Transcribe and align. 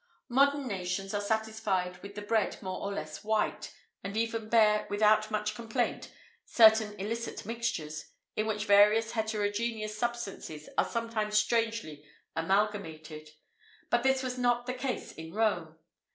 Modern 0.29 0.67
nations 0.67 1.13
are 1.13 1.21
satisfied 1.21 2.01
with 2.01 2.15
the 2.15 2.23
bread 2.23 2.59
more 2.63 2.79
or 2.81 2.91
less 2.91 3.23
white, 3.23 3.71
and 4.03 4.17
even 4.17 4.49
bear, 4.49 4.87
without 4.89 5.29
much 5.29 5.53
complaint, 5.53 6.11
certain 6.43 6.99
illicit 6.99 7.45
mixtures, 7.45 8.05
in 8.35 8.47
which 8.47 8.65
various 8.65 9.11
heterogeneous 9.11 9.95
substances 9.95 10.67
are 10.75 10.89
sometimes 10.89 11.37
strangely 11.37 12.03
amalgamated; 12.35 13.29
but 13.91 14.01
this 14.01 14.23
was 14.23 14.39
not 14.39 14.65
the 14.65 14.73
case 14.73 15.11
in 15.11 15.35
Rome. 15.35 15.77